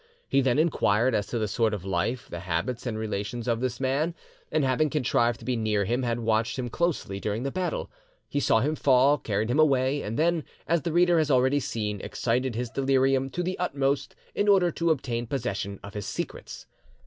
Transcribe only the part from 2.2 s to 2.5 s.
the